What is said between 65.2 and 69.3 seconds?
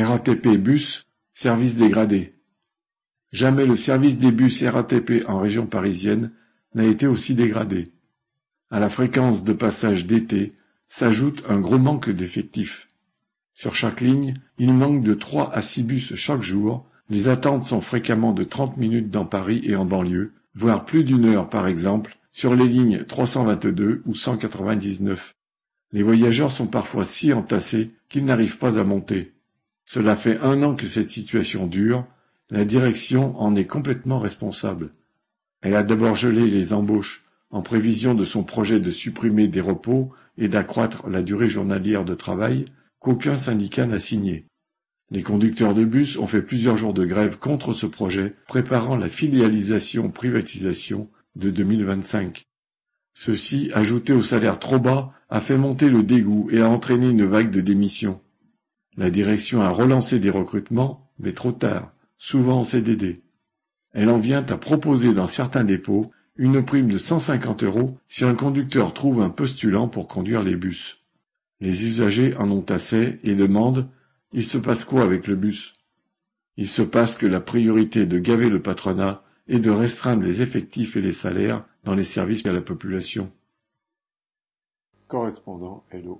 certains dépôts une prime de 150 euros si un conducteur trouve un